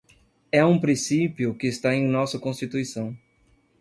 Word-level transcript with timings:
é 0.51 0.65
um 0.65 0.79
princípio 0.79 1.53
que 1.53 1.67
está 1.67 1.93
em 1.93 2.07
nossa 2.07 2.39
Constituição 2.39 3.15